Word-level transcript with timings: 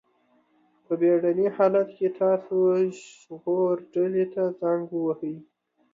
په 0.85 0.93
بېړني 1.01 1.47
حالت 1.55 1.87
کې 1.97 2.07
تاسو 2.21 2.55
ژغورډلې 2.97 4.25
ته 4.33 4.43
زنګ 4.59 4.83
ووهئ. 4.91 5.37